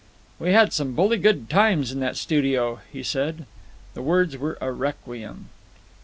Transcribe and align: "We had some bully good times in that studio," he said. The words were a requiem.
"We 0.39 0.53
had 0.53 0.73
some 0.73 0.93
bully 0.93 1.19
good 1.19 1.47
times 1.47 1.91
in 1.91 1.99
that 1.99 2.17
studio," 2.17 2.79
he 2.91 3.03
said. 3.03 3.45
The 3.93 4.01
words 4.01 4.35
were 4.35 4.57
a 4.59 4.71
requiem. 4.71 5.49